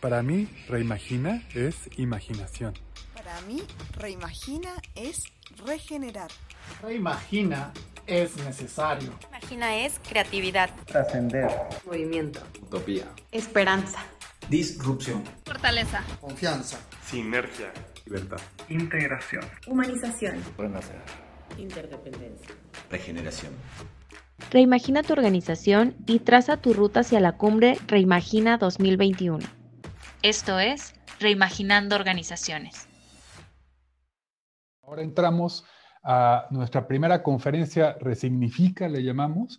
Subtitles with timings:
[0.00, 2.72] Para mí, reimagina es imaginación.
[3.14, 3.62] Para mí,
[3.98, 5.24] reimagina es
[5.66, 6.30] regenerar.
[6.82, 7.70] Reimagina
[8.06, 9.12] es necesario.
[9.28, 10.70] Imagina es creatividad.
[10.86, 11.50] Trascender.
[11.84, 12.40] Movimiento.
[12.62, 13.04] Utopía.
[13.30, 13.98] Esperanza.
[14.48, 15.22] Disrupción.
[15.44, 16.02] Fortaleza.
[16.18, 16.80] Confianza.
[17.04, 17.70] Sinergia.
[18.06, 18.40] Libertad.
[18.70, 19.44] Integración.
[19.66, 20.42] Humanización.
[20.56, 20.96] Renacer.
[21.58, 22.54] Interdependencia.
[22.90, 23.52] Regeneración.
[24.50, 29.59] Reimagina tu organización y traza tu ruta hacia la cumbre Reimagina 2021.
[30.22, 32.86] Esto es Reimaginando Organizaciones.
[34.82, 35.64] Ahora entramos
[36.02, 39.58] a nuestra primera conferencia Resignifica, le llamamos,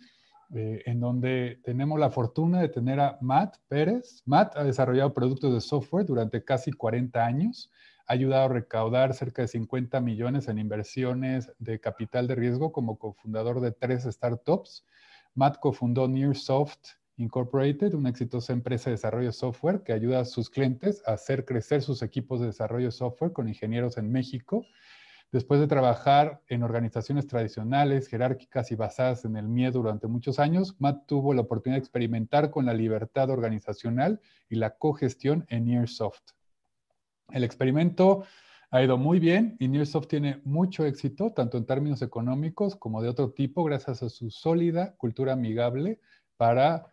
[0.54, 4.22] eh, en donde tenemos la fortuna de tener a Matt Pérez.
[4.24, 7.72] Matt ha desarrollado productos de software durante casi 40 años,
[8.06, 13.00] ha ayudado a recaudar cerca de 50 millones en inversiones de capital de riesgo como
[13.00, 14.86] cofundador de tres startups.
[15.34, 20.50] Matt cofundó Nearsoft Incorporated, una exitosa empresa de desarrollo de software que ayuda a sus
[20.50, 24.66] clientes a hacer crecer sus equipos de desarrollo de software con ingenieros en México.
[25.30, 30.74] Después de trabajar en organizaciones tradicionales, jerárquicas y basadas en el miedo durante muchos años,
[30.78, 34.20] Matt tuvo la oportunidad de experimentar con la libertad organizacional
[34.50, 36.32] y la cogestión en Nearsoft.
[37.30, 38.24] El experimento
[38.70, 43.08] ha ido muy bien y Nearsoft tiene mucho éxito, tanto en términos económicos como de
[43.08, 46.00] otro tipo, gracias a su sólida cultura amigable
[46.36, 46.91] para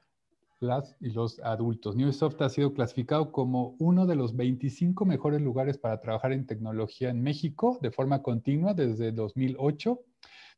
[0.60, 1.96] las y los adultos.
[1.96, 7.10] Nearsoft ha sido clasificado como uno de los 25 mejores lugares para trabajar en tecnología
[7.10, 10.00] en México de forma continua desde 2008.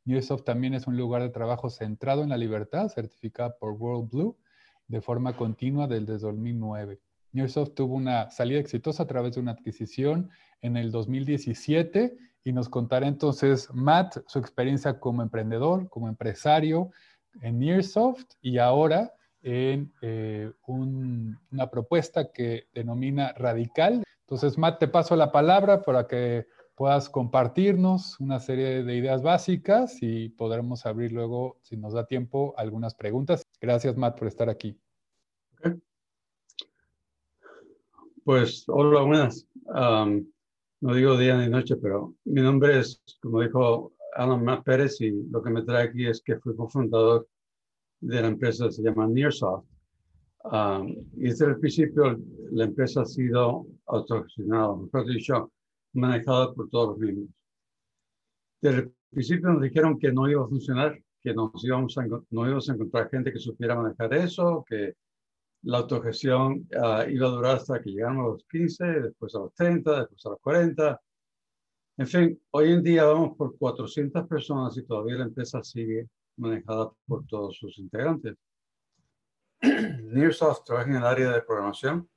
[0.05, 4.37] Nearsoft también es un lugar de trabajo centrado en la libertad, certificado por World Blue
[4.87, 6.99] de forma continua desde 2009.
[7.33, 10.29] Nearsoft tuvo una salida exitosa a través de una adquisición
[10.61, 16.91] en el 2017 y nos contará entonces Matt su experiencia como emprendedor, como empresario
[17.41, 24.03] en Nearsoft y ahora en eh, un, una propuesta que denomina radical.
[24.21, 29.97] Entonces, Matt, te paso la palabra para que puedas compartirnos una serie de ideas básicas
[30.01, 33.43] y podremos abrir luego, si nos da tiempo, algunas preguntas.
[33.59, 34.79] Gracias, Matt, por estar aquí.
[35.59, 35.79] Okay.
[38.23, 39.45] Pues, hola, buenas.
[39.65, 40.25] Um,
[40.79, 45.11] no digo día ni noche, pero mi nombre es, como dijo Alan Matt Pérez, y
[45.29, 47.27] lo que me trae aquí es que fui cofundador
[48.01, 49.65] de la empresa se llama Nearsoft.
[50.43, 52.19] Um, y desde el principio
[52.51, 55.51] la empresa ha sido autogestionada, mejor dicho,
[55.93, 57.29] manejada por todos los miembros.
[58.59, 62.45] Desde el principio nos dijeron que no iba a funcionar, que nos íbamos a, no
[62.45, 64.95] íbamos a encontrar gente que supiera manejar eso, que
[65.63, 69.53] la autogestión uh, iba a durar hasta que llegamos a los 15, después a los
[69.53, 71.01] 30, después a los 40.
[71.97, 76.09] En fin, hoy en día vamos por 400 personas y todavía la empresa sigue
[76.41, 78.35] manejada por todos sus integrantes.
[79.61, 82.09] Nearsoft trabaja en el área de programación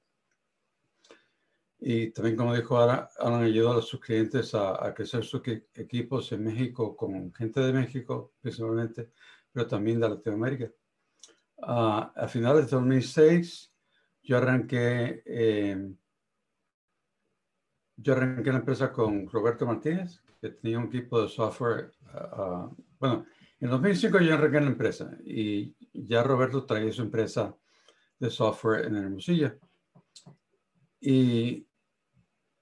[1.87, 5.43] y también, como dijo Alan, han ayudado a sus clientes a, a crecer sus
[5.75, 9.11] equipos en México con gente de México principalmente,
[9.53, 10.71] pero también de Latinoamérica.
[11.59, 13.73] Uh, a finales de 2006,
[14.23, 15.95] yo arranqué, eh,
[17.97, 23.27] yo arranqué la empresa con Roberto Martínez, que tenía un equipo de software, uh, bueno,
[23.65, 27.57] en 2005 yo arranqué la empresa y ya Roberto traía su empresa
[28.19, 29.59] de software en Hermosillo.
[31.01, 31.67] Y,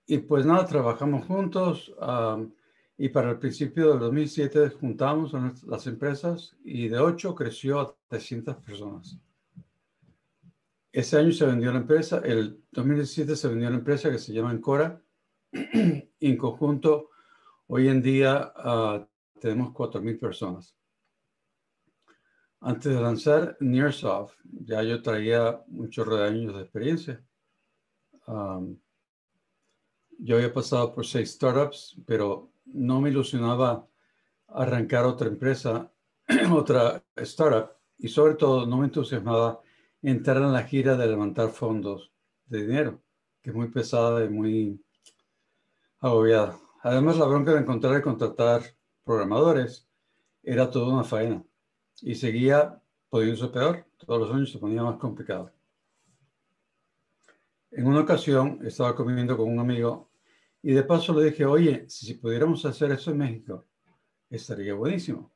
[0.06, 2.52] y pues nada, trabajamos juntos um,
[2.96, 5.32] y para el principio del 2007 juntamos
[5.64, 9.18] las empresas y de 8 creció a 300 personas.
[10.92, 14.52] Ese año se vendió la empresa, el 2017 se vendió la empresa que se llama
[14.52, 15.02] Encora.
[15.50, 17.10] en conjunto,
[17.66, 19.04] hoy en día uh,
[19.40, 20.76] tenemos 4.000 personas.
[22.64, 27.20] Antes de lanzar Nearsoft, ya yo traía de años de experiencia.
[28.28, 28.78] Um,
[30.20, 33.88] yo había pasado por seis startups, pero no me ilusionaba
[34.46, 35.90] arrancar otra empresa,
[36.52, 39.60] otra startup, y sobre todo no me entusiasmaba
[40.00, 42.12] entrar en la gira de levantar fondos
[42.46, 43.02] de dinero,
[43.42, 44.80] que es muy pesada y muy
[45.98, 46.60] agobiada.
[46.82, 48.62] Además, la bronca de encontrar y contratar
[49.02, 49.88] programadores
[50.44, 51.44] era toda una faena
[52.02, 55.52] y seguía poniéndose peor, todos los años se ponía más complicado.
[57.70, 60.10] En una ocasión estaba comiendo con un amigo
[60.62, 63.66] y de paso le dije, oye, si pudiéramos hacer eso en México,
[64.28, 65.32] estaría buenísimo.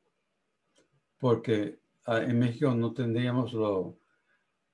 [1.17, 3.99] Porque ah, en México no tendríamos lo,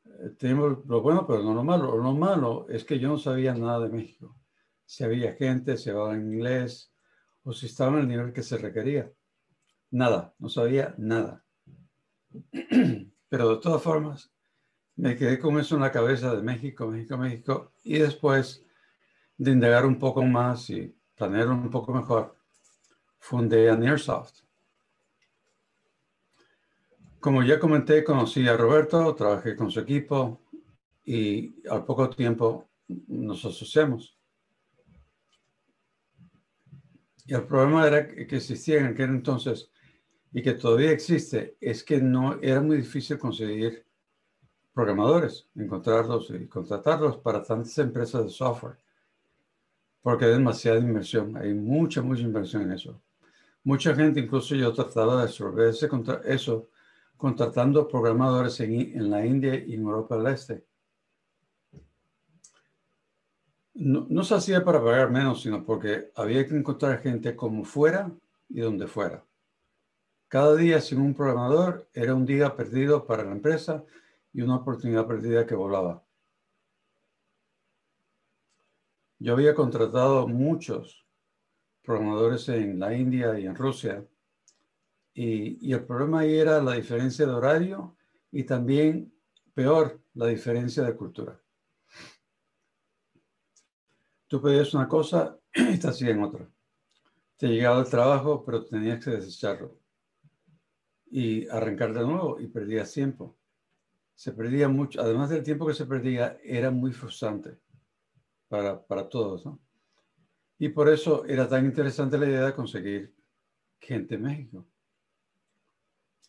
[0.06, 1.96] eh, tenemos lo bueno, pero no lo malo.
[1.98, 4.36] Lo malo es que yo no sabía nada de México.
[4.86, 6.94] Si había gente, si hablaba en inglés,
[7.44, 9.12] o si estaba en el nivel que se requería.
[9.92, 11.44] Nada, no sabía nada.
[13.30, 14.32] Pero de todas formas,
[14.96, 18.64] me quedé con eso en la cabeza de México, México, México, y después
[19.38, 22.38] de indagar un poco más y planear un poco mejor,
[23.20, 24.42] fundé a Nearsoft.
[27.20, 30.42] Como ya comenté, conocí a Roberto, trabajé con su equipo
[31.06, 32.70] y al poco tiempo
[33.08, 34.18] nos asociamos.
[37.26, 39.72] Y el problema era que existía en aquel entonces
[40.34, 43.86] y que todavía existe, es que no era muy difícil conseguir
[44.74, 48.78] programadores, encontrarlos y contratarlos para tantas empresas de software,
[50.02, 53.00] porque hay demasiada inversión, hay mucha, mucha inversión en eso.
[53.64, 55.74] Mucha gente, incluso yo trataba de resolver
[56.26, 56.70] eso
[57.16, 60.66] contratando programadores en, en, la India y en Europa del Este.
[63.76, 68.12] No, no se hacía para pagar menos, sino porque había que encontrar gente como fuera
[68.50, 69.24] y donde fuera.
[70.34, 73.86] Cada día sin un programador era un día perdido para la empresa
[74.34, 76.04] y una oportunidad perdida que volaba.
[79.20, 81.06] Yo había contratado muchos
[81.84, 84.08] programadores en la India y en Rusia
[85.14, 87.96] y, el problema ahí era la diferencia de horario
[88.32, 89.14] y también,
[89.54, 91.40] peor, la diferencia de cultura.
[94.26, 96.50] Tú pedías una cosa y te hacían otra.
[97.38, 99.83] Te llegaba el trabajo, pero tenías que desecharlo
[101.14, 103.38] y arrancar de nuevo y perdías tiempo.
[104.16, 107.60] Se perdía mucho, además del tiempo que se perdía, era muy frustrante
[108.48, 109.60] para, para todos, ¿no?
[110.58, 113.14] Y por eso era tan interesante la idea de conseguir
[113.80, 114.66] gente en México.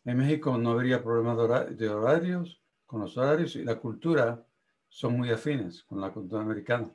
[0.04, 4.46] En México no habría problemas de horarios, con los horarios y la cultura
[4.90, 6.90] son muy afines con la cultura americana.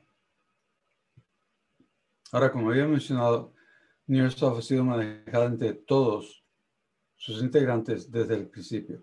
[2.30, 3.52] Ahora, como había mencionado,
[4.06, 6.39] Nearsoft ha sido manejada entre todos
[7.20, 9.02] sus integrantes desde el principio.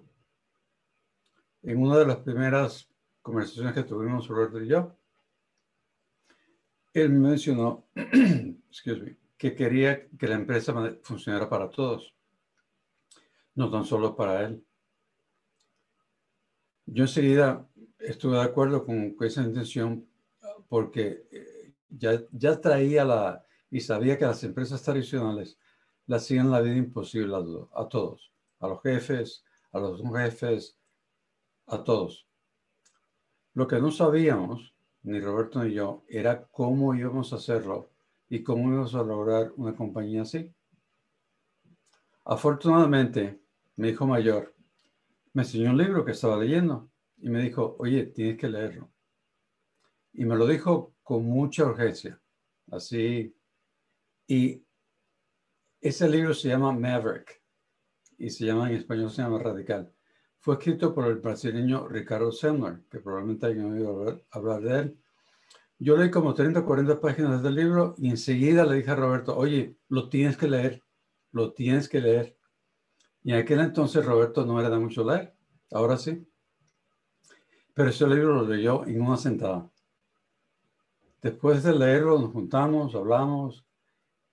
[1.62, 2.90] En una de las primeras
[3.22, 4.98] conversaciones que tuvimos Roberto y yo,
[6.94, 7.86] él mencionó
[9.38, 10.74] que quería que la empresa
[11.04, 12.16] funcionara para todos,
[13.54, 14.66] no tan solo para él.
[16.88, 20.10] Yo enseguida estuve de acuerdo con, esa intención
[20.68, 25.60] porque eh, ya, ya traía la y sabía que las empresas tradicionales
[26.08, 30.78] le hacían la vida imposible a, todos, a los jefes, a los jefes,
[31.68, 32.28] a todos.
[33.54, 34.74] Lo que no sabíamos,
[35.04, 37.92] ni Roberto ni yo, era cómo íbamos a hacerlo
[38.30, 40.54] y cómo íbamos a lograr una compañía así.
[42.24, 43.42] Afortunadamente,
[43.76, 44.54] mi hijo mayor
[45.34, 48.90] me enseñó un libro que estaba leyendo y me dijo, oye, tienes que leerlo.
[50.14, 52.20] Y me lo dijo con mucha urgencia,
[52.72, 53.36] así.
[54.28, 54.67] Y
[55.82, 57.42] ese libro se llama Maverick
[58.18, 59.94] y se llama en español se llama Radical.
[60.40, 64.98] Fue escrito por el brasileño Ricardo Semler, que probablemente hayan oído hablar, de él.
[65.80, 69.38] Yo leí como 30 o 40 páginas del libro y enseguida le dije a Roberto,
[69.38, 70.84] oye, lo tienes que leer,
[71.32, 72.38] lo tienes que leer.
[73.24, 75.36] Y en aquel entonces Roberto no era de mucho leer,
[75.72, 76.26] ahora sí.
[77.74, 79.70] Pero ese libro lo leyó en una sentada.
[81.22, 83.66] Después de leerlo nos juntamos, hablamos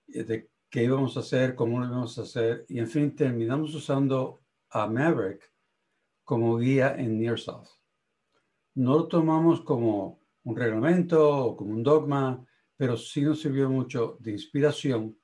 [0.07, 4.41] de qué íbamos a hacer, cómo lo íbamos a hacer, y en fin, terminamos usando
[4.69, 5.51] a Maverick
[6.23, 7.69] como guía en Nearsoft.
[8.75, 12.45] No lo tomamos como un reglamento o como un dogma,
[12.75, 15.17] pero sí nos sirvió mucho de inspiración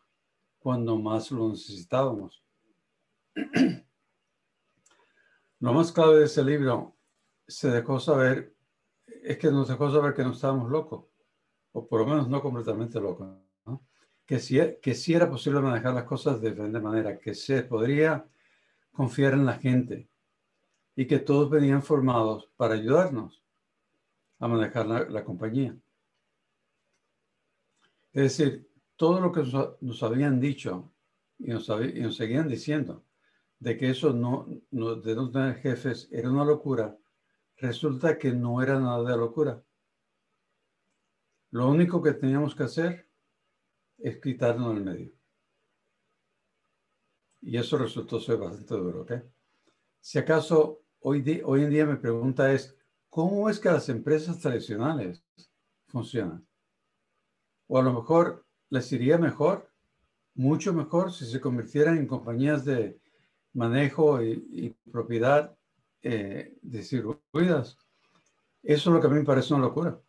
[0.59, 2.43] cuando más lo necesitábamos.
[5.59, 6.97] Lo más clave de ese libro
[7.47, 8.55] se dejó saber,
[9.05, 11.05] es que nos dejó saber que no estábamos locos,
[11.71, 13.37] o por lo menos no completamente locos
[14.39, 18.25] que que era posible manejar las cosas de diferente manera, que se podría
[18.93, 20.07] confiar en la gente
[20.95, 23.43] y que todos venían formados para ayudarnos
[24.39, 25.75] a manejar la, compañía.
[28.13, 29.43] Es decir, todo lo que
[29.81, 30.93] nos, habían dicho
[31.37, 31.65] y nos,
[32.15, 33.03] seguían diciendo
[33.59, 36.97] de que eso no, no, de no tener jefes era una locura,
[37.57, 39.61] resulta que no era nada de locura.
[41.49, 43.10] Lo único que teníamos que hacer
[44.03, 45.11] es quitarnos el medio.
[47.41, 49.13] Y eso resultó ser bastante duro, ¿ok?
[49.99, 52.75] Si acaso hoy, hoy en día mi pregunta es,
[53.09, 55.23] ¿cómo es que las empresas tradicionales
[55.87, 56.45] funcionan?
[57.67, 59.69] O a lo mejor les iría mejor,
[60.35, 62.99] mucho mejor, si se convirtieran en compañías de
[63.53, 65.55] manejo y, propiedad
[66.01, 67.77] eh, distribuidas.
[68.63, 69.99] Eso es lo que a mí me parece una locura,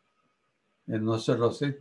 [0.86, 1.74] el no hacerlo así.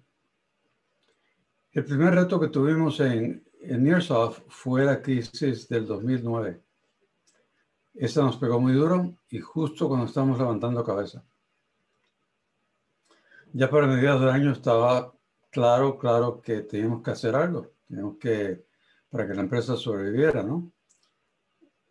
[1.73, 6.61] El primer reto que tuvimos en, en Nearsoft fue la crisis del 2009.
[7.93, 11.23] Esa nos pegó muy duro y justo cuando estábamos levantando cabeza.
[13.53, 15.13] Ya para mediados del año estaba
[15.49, 17.71] claro, claro que teníamos que hacer algo.
[17.87, 18.65] Teníamos que,
[19.09, 20.73] para que la empresa sobreviviera, ¿no?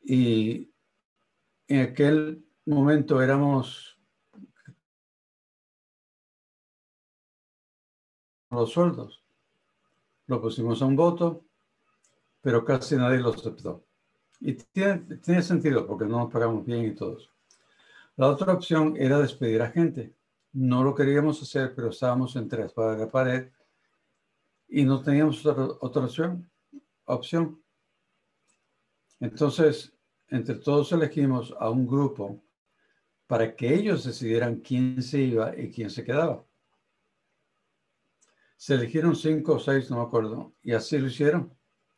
[0.03, 0.71] Y
[1.69, 3.99] en aquel momento éramos
[8.51, 9.20] los sueldos.
[10.31, 11.45] Lo pusimos a un voto,
[12.41, 13.85] pero casi nadie lo aceptó.
[14.39, 17.33] Y tiene, sentido porque no nos pagamos bien y todos.
[18.15, 20.15] La otra opción era despedir a gente.
[20.53, 23.49] No lo queríamos hacer, pero estábamos entre la de la pared
[24.69, 26.49] y no teníamos otra, otra opción,
[27.07, 27.61] opción.
[29.19, 29.93] Entonces,
[30.29, 32.41] entre todos elegimos a un grupo
[33.27, 36.45] para que ellos decidieran quién se iba y quién se quedaba.
[38.61, 41.51] Se eligieron cinco o seis, no me acuerdo, y así lo hicieron.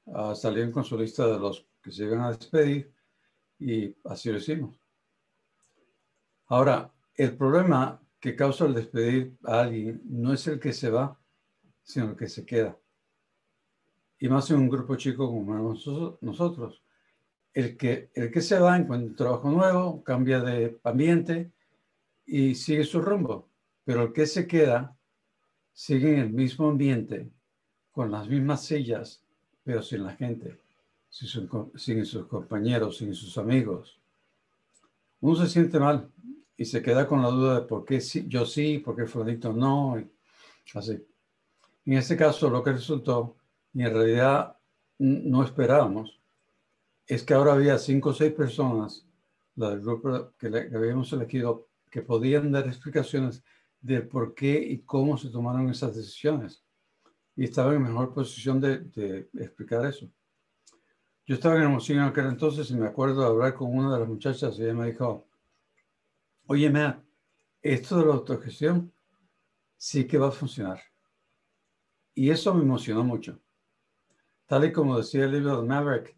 [0.04, 2.94] Uh, salieron con su lista de los que se iban a despedir
[3.58, 4.80] y así lo hicimos.
[6.46, 11.20] Ahora, el problema que causa el despedir a alguien no es el que se va,
[11.82, 12.78] sino el que se queda.
[14.20, 15.74] Y más en un grupo chico como
[16.20, 16.84] nosotros.
[17.52, 21.50] El que, el que se va encuentra un trabajo nuevo, cambia de ambiente
[22.24, 23.50] y sigue su rumbo.
[23.82, 24.96] Pero el que se queda
[25.72, 27.30] sigue en el mismo ambiente,
[27.90, 29.22] con las mismas sillas,
[29.64, 30.58] pero sin la gente
[31.12, 34.00] sin, sus compañeros, sin sus amigos.
[35.20, 36.10] Uno se siente mal
[36.56, 40.02] y se queda con la duda de por qué yo sí, por qué Frodito no,
[40.74, 41.04] así.
[41.84, 43.36] En este caso, lo que resultó,
[43.74, 44.56] y en realidad
[44.98, 46.18] no esperábamos,
[47.06, 49.04] es que ahora había cinco o seis personas,
[49.56, 53.42] la del grupo que, habíamos elegido, que podían dar explicaciones
[53.82, 56.64] de por qué y cómo se tomaron esas decisiones.
[57.36, 60.08] Y estaban en mejor posición de, explicar eso.
[61.26, 64.00] Yo estaba en Hermosillo en aquel entonces y me acuerdo de hablar con una de
[64.00, 65.28] las muchachas y ella me dijo,
[66.46, 67.04] oye, Matt,
[67.60, 68.92] esto de la autogestión
[69.76, 70.80] sí que va a funcionar.
[72.14, 73.40] Y eso me emocionó mucho.
[74.46, 76.16] Tal y como decía el libro de Maverick,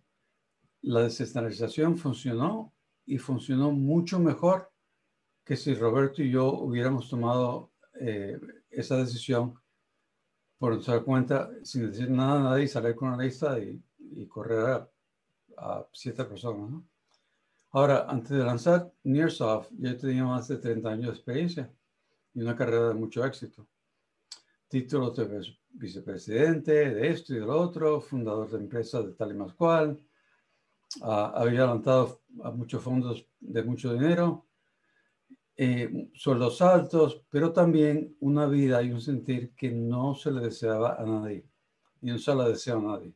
[0.82, 2.74] la descentralización funcionó
[3.06, 4.73] y funcionó mucho mejor
[5.44, 9.54] que si Roberto y yo hubiéramos tomado eh, esa decisión
[10.58, 14.66] por nuestra cuenta sin decir nada a nadie, salir con una lista y, y correr
[14.66, 14.90] a
[15.56, 16.70] a siete personas.
[16.70, 16.86] ¿no?
[17.72, 21.72] Ahora, antes de lanzar Nearsoft, yo tenía más de 30 años de experiencia
[22.34, 23.66] y una carrera de mucho éxito.
[24.68, 29.34] Títulos de vicepresidente, de esto y de lo otro, fundador de empresas de tal y
[29.34, 30.00] más cual.
[31.02, 34.46] Ah, había levantado a muchos fondos de mucho dinero,
[35.56, 40.96] eh, sueldos altos, pero también una vida y un sentir que no se le deseaba
[40.96, 41.46] a nadie,
[42.02, 43.14] y no se le desea a nadie.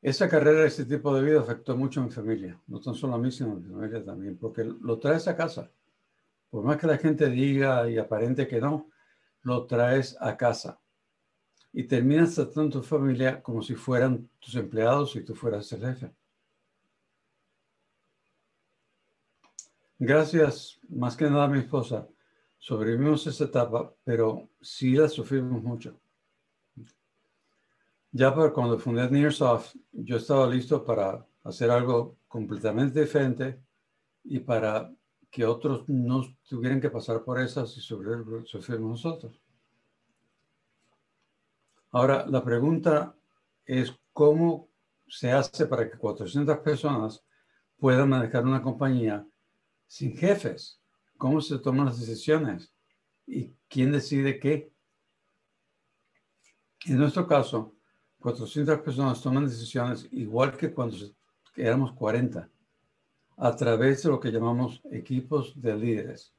[0.00, 3.18] Esa carrera, ese tipo de vida afectó mucho a mi familia, no tan solo a
[3.18, 5.70] mí, sino a mi familia también, porque lo traes a casa.
[6.50, 8.90] Por más que la gente diga y aparente que no,
[9.42, 10.78] lo traes a casa.
[11.72, 15.80] Y terminas tratando a tu familia como si fueran tus empleados y tú fueras el
[15.80, 16.14] jefe.
[19.98, 22.08] Gracias, más que nada a mi esposa,
[22.58, 26.00] sobrevivimos esa etapa, pero sí la sufrimos mucho.
[28.10, 33.60] Ya para cuando fundé Nearsoft, yo estaba listo para hacer algo completamente diferente
[34.24, 34.92] y para
[35.30, 39.40] que otros no tuvieran que pasar por esas y sufrir nosotros.
[41.90, 43.14] Ahora, la pregunta
[43.64, 44.68] es cómo
[45.06, 47.24] se hace para que 400 personas
[47.78, 49.26] puedan manejar una compañía
[49.94, 50.80] sin jefes.
[51.16, 52.72] ¿Cómo se toman las decisiones?
[53.28, 54.72] ¿Y quién decide qué?
[56.86, 57.76] En nuestro caso,
[58.18, 60.96] 400 personas toman decisiones igual que cuando
[61.54, 62.50] éramos 40,
[63.36, 66.34] a través de lo que llamamos equipos de líderes,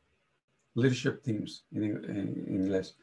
[0.73, 2.97] leadership teams en, inglés.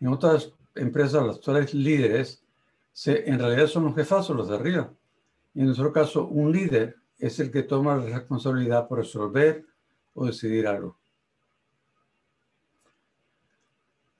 [0.00, 2.42] En otras empresas, los tres líderes
[2.90, 4.94] se, en realidad son los jefazos, los de arriba.
[5.54, 9.66] En nuestro caso, un líder es el que toma la responsabilidad por resolver
[10.14, 10.98] o decidir algo.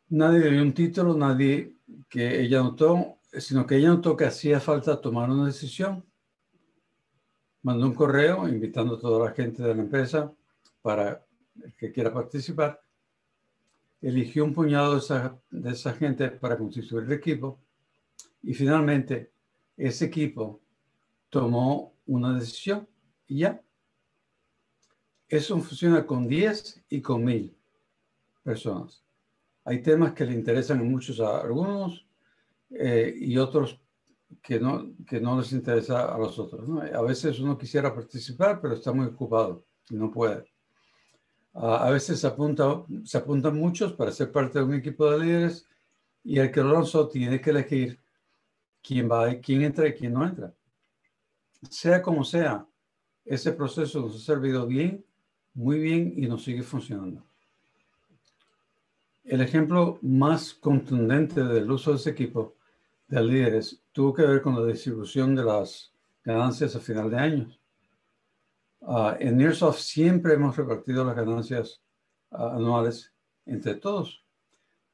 [0.08, 1.76] Nadie dio un título, nadie
[2.08, 6.04] que ella notó sino que ella notó que hacía falta tomar una decisión.
[7.62, 10.32] Mandó un correo invitando a toda la gente de la empresa
[10.82, 11.24] para
[11.78, 12.82] que quiera participar.
[14.00, 17.60] Eligió un puñado de esa, de esa gente para constituir el equipo
[18.42, 19.32] y finalmente
[19.76, 20.60] ese equipo
[21.28, 22.88] tomó una decisión
[23.26, 23.62] y ya.
[25.30, 27.56] Eso funciona con 10 y con 1000
[28.42, 29.04] personas.
[29.64, 32.04] Hay temas que le interesan muchos a algunos,
[32.70, 33.80] eh, y otros
[34.42, 36.68] que no, que no les interesa a los otros.
[36.92, 40.44] A veces uno quisiera participar, pero está muy ocupado y no puede.
[41.52, 45.66] A veces se, apunta, se apuntan muchos para ser parte de un equipo de líderes
[46.24, 48.00] y el que lo lanzó tiene que elegir
[48.82, 50.52] quién va, quién entra y quién no entra.
[51.68, 52.66] Sea como sea,
[53.24, 55.04] ese proceso nos ha servido bien,
[55.60, 57.22] muy bien y nos sigue funcionando.
[59.22, 62.56] El ejemplo más contundente del uso de ese equipo
[63.06, 65.92] de líderes tuvo que ver con la distribución de las
[66.24, 67.58] ganancias a final de año.
[68.80, 71.82] Ah, en Nearsoft siempre hemos repartido las ganancias
[72.30, 73.12] ah, anuales
[73.44, 74.24] entre todos,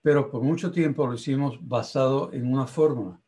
[0.03, 3.21] pero por mucho tiempo lo hicimos basado en una fórmula.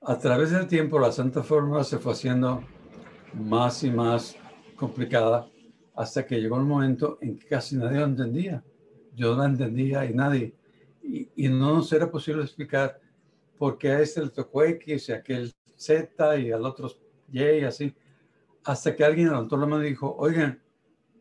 [0.00, 2.62] A través del tiempo, la santa fórmula se fue haciendo
[3.34, 4.36] más y más
[4.76, 5.51] complicada
[5.94, 8.64] hasta que llegó el momento en que casi nadie lo entendía.
[9.14, 10.54] Yo no entendía y nadie.
[11.02, 13.00] Y, y no nos era posible explicar
[13.58, 16.90] por qué a este le tocó X y a aquel Z y al otro
[17.30, 17.94] Y y así.
[18.64, 20.62] Hasta que alguien levantó la mano y dijo, oigan,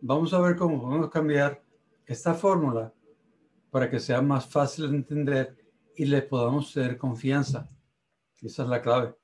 [0.01, 1.63] vamos a ver cómo podemos cambiar
[2.05, 2.93] esta fórmula
[3.69, 5.57] para que sea más fácil de entender
[5.95, 7.69] y le podamos tener confianza.
[8.41, 9.15] Esa es la clave.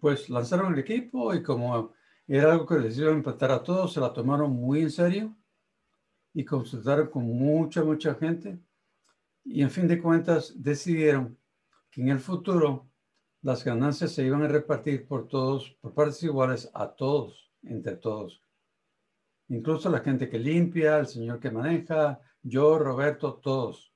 [0.00, 1.92] Pues lanzaron el equipo y como
[2.36, 5.34] era algo que les iba a impactar a todos, se la tomaron muy en serio
[6.34, 8.58] y consultaron con mucha, mucha gente.
[9.44, 11.38] Y en fin de cuentas decidieron
[11.90, 12.90] que en el futuro
[13.40, 18.42] las ganancias se iban a repartir por todos, por partes iguales a todos, entre todos.
[19.48, 23.90] Incluso la gente que limpia, el señor que maneja, yo, Roberto, todos.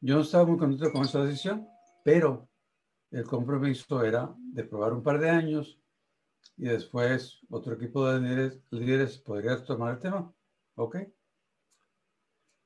[0.00, 1.68] Yo no estaba muy contento con esa decisión,
[2.02, 2.48] pero
[3.10, 5.79] el compromiso era de probar un par de años
[6.56, 10.32] y después otro equipo de líderes, podría tomar el tema.
[10.74, 10.96] ¿Ok?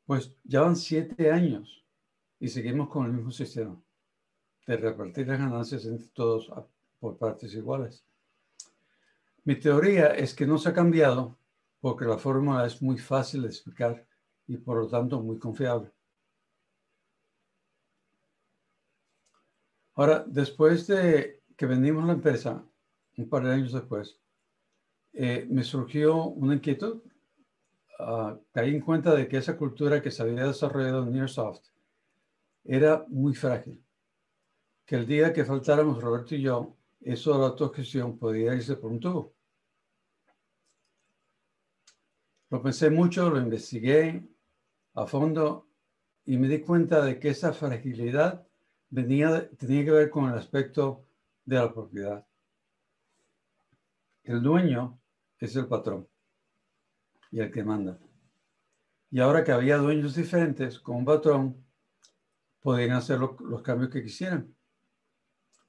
[0.06, 1.84] Pues ya van siete años
[2.38, 3.80] y seguimos con el mismo sistema
[4.66, 6.50] de repartir las ganancias entre todos
[6.98, 8.04] por partes iguales.
[9.44, 11.38] Mi teoría es que no se ha cambiado
[11.80, 14.06] porque la fórmula es muy fácil de explicar
[14.46, 15.92] y por lo tanto muy confiable.
[19.94, 22.64] Ahora, después de que vendimos la empresa,
[23.16, 24.18] un par de años después,
[25.12, 27.00] eh, me surgió una inquietud.
[27.98, 31.62] Uh, caí en cuenta de que esa cultura que se había desarrollado en Nearsoft
[32.64, 33.80] era muy frágil.
[34.84, 38.90] Que el día que faltáramos Roberto y yo, eso de la autogestión podía irse por
[38.90, 39.34] un tubo.
[42.50, 44.22] Lo pensé mucho, lo investigué
[44.94, 45.68] a fondo
[46.24, 48.46] y me di cuenta de que esa fragilidad
[48.90, 51.04] venía, tenía que ver con el aspecto
[51.44, 52.26] de la propiedad.
[54.24, 54.98] El dueño
[55.38, 56.08] es el patrón
[57.30, 57.98] y el que manda.
[59.10, 61.64] Y ahora que había dueños diferentes con un patrón,
[62.60, 64.54] podían hacer los cambios que quisieran.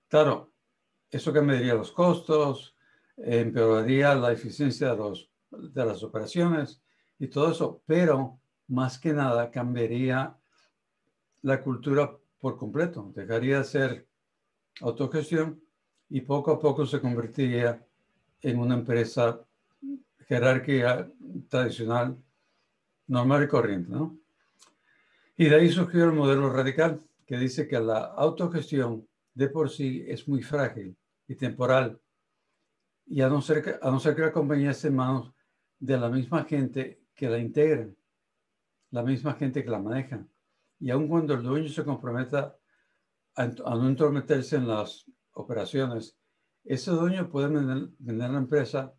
[0.07, 0.53] Claro,
[1.11, 2.75] eso cambiaría los costos,
[3.17, 6.81] empeoraría la eficiencia de, las operaciones
[7.19, 10.37] y todo eso, pero más que nada cambiaría
[11.41, 14.07] la cultura por completo, dejaría de ser
[14.81, 15.61] autogestión
[16.09, 17.85] y poco a poco se convertiría
[18.41, 19.41] en una empresa
[20.27, 21.11] jerárquica
[21.49, 22.17] tradicional,
[23.07, 24.17] normal y corriente, ¿no?
[25.37, 30.05] Y de ahí surgió el modelo radical, que dice que la autogestión de por sí
[30.07, 30.95] es muy frágil
[31.27, 31.99] y temporal,
[33.05, 35.33] y a no ser que, a no ser que la compañía esté en manos
[35.79, 37.95] de la misma gente que la integren,
[38.91, 40.29] la misma gente que la manejan.
[40.79, 42.57] Y aun cuando el dueño se comprometa
[43.35, 46.17] a, no entrometerse en las operaciones,
[46.65, 48.93] ese dueño puede vender, la empresa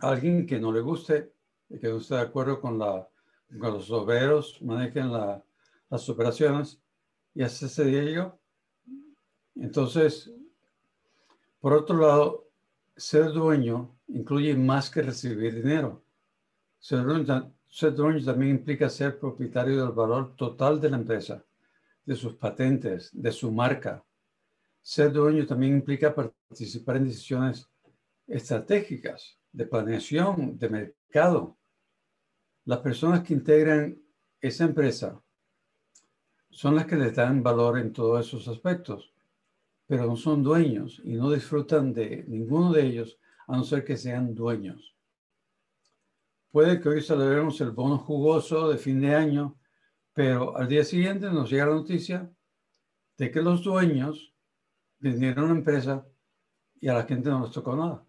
[0.00, 1.32] a alguien que no le guste,
[1.68, 6.80] que no esté de acuerdo con, los obreros, manejen las operaciones
[7.34, 8.38] y hacerse de ello.
[9.54, 10.32] Entonces,
[11.60, 12.48] por otro lado,
[12.96, 16.02] ser dueño incluye más que recibir dinero.
[16.78, 21.44] Ser dueño también implica ser propietario del valor total de la empresa,
[22.04, 24.04] de sus patentes, de su marca.
[24.82, 27.70] Ser dueño también implica participar en decisiones
[28.26, 31.58] estratégicas, de planeación, de mercado.
[32.64, 34.00] Las personas que integran
[34.40, 35.20] esa empresa
[36.50, 39.12] son las que le dan valor en todos esos aspectos,
[39.86, 43.96] pero no son dueños y no disfrutan de ninguno de ellos a no ser que
[43.96, 44.96] sean dueños.
[46.50, 49.58] Puede que hoy celebremos el bono jugoso de fin de año,
[50.12, 52.32] pero al día siguiente nos llega la noticia
[53.16, 54.29] de que los dueños
[55.00, 56.06] vendieron una empresa
[56.80, 58.04] y a la gente no les tocó nada.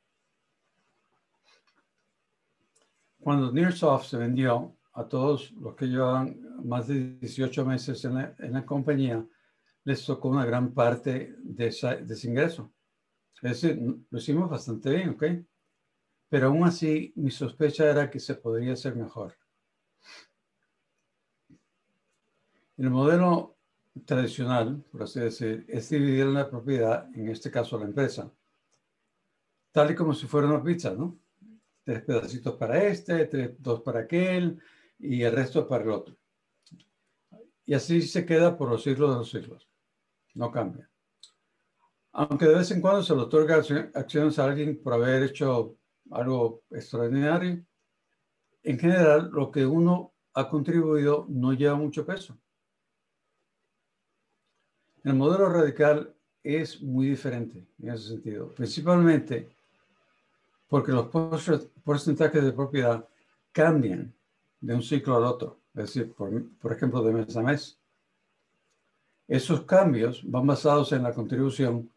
[3.19, 8.65] Cuando Nearsoft se vendió a todos los que llevaban más de 18 meses en la,
[8.65, 9.25] compañía,
[9.84, 12.73] les tocó una gran parte de, de ese ingreso.
[13.41, 15.23] Es decir, lo hicimos bastante bien, ¿ok?
[16.30, 19.36] Pero aún así, mi sospecha era que se podría hacer mejor.
[22.77, 23.58] El modelo
[24.06, 28.32] tradicional, por así decir, es dividir la propiedad, en este caso la empresa,
[29.71, 31.19] tal y como si fuera una pizza, ¿no?
[31.84, 34.60] Tres pedacitos para este, tres, dos para aquel
[34.99, 36.15] y el resto para el otro.
[37.65, 39.69] Y así se queda por los siglos de los siglos.
[40.34, 40.89] No cambia.
[42.13, 43.56] Aunque de vez en cuando se le otorga
[43.93, 45.77] acciones a alguien por haber hecho
[46.12, 47.63] algo extraordinario,
[48.63, 52.38] en general lo que uno ha contribuido no lleva mucho peso.
[55.03, 59.49] El modelo radical es muy diferente en ese sentido, principalmente
[60.67, 61.07] porque los
[61.83, 63.05] porcentajes de propiedad
[63.51, 64.13] cambian
[64.59, 67.77] de un ciclo al otro, es decir, por, ejemplo, de mes a mes.
[69.27, 71.89] Esos cambios van basados en la contribución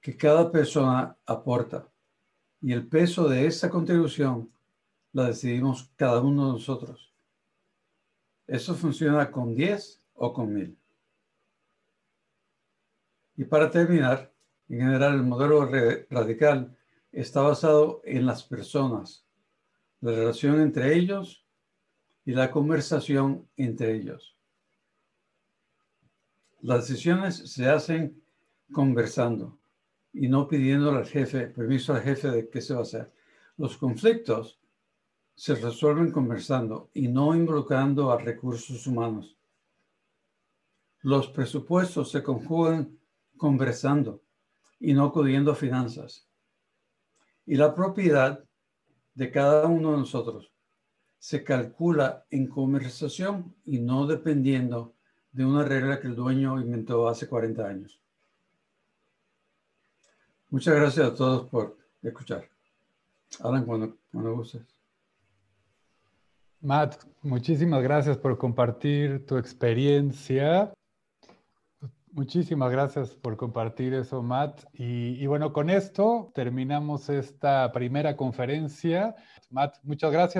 [0.00, 1.88] que cada persona aporta
[2.60, 4.50] y el peso de esa contribución
[5.12, 7.12] la decidimos cada uno de nosotros.
[8.46, 10.76] Eso funciona con 10 o con 1000.
[13.36, 14.32] Y para terminar,
[14.68, 15.66] en general el modelo
[16.10, 16.76] radical
[17.12, 19.26] está basado en las personas,
[20.00, 21.46] la relación entre ellos
[22.24, 24.36] y la conversación entre ellos.
[26.60, 28.22] Las decisiones se hacen
[28.72, 29.58] conversando
[30.12, 33.12] y no pidiendo al jefe, permiso al jefe de qué se va a hacer.
[33.56, 34.58] Los conflictos
[35.34, 39.36] se resuelven conversando y no involucrando a recursos humanos.
[41.02, 42.98] Los presupuestos se conjugan
[43.36, 44.22] conversando
[44.78, 46.26] y no acudiendo a finanzas.
[47.44, 48.44] Y la propiedad
[49.14, 50.52] de cada uno de nosotros
[51.18, 54.94] se calcula en conversación y no dependiendo
[55.32, 58.00] de una regla que el dueño inventó hace 40 años.
[60.50, 62.48] Muchas gracias a todos por escuchar.
[63.40, 64.62] Alan, cuando, cuando gustes.
[66.60, 70.72] Matt, muchísimas gracias por compartir tu experiencia.
[72.16, 74.62] Muchísimas gracias por compartir eso, Matt.
[74.72, 79.14] Y, bueno, con esto terminamos esta primera conferencia.
[79.50, 80.34] Matt, muchas gracias.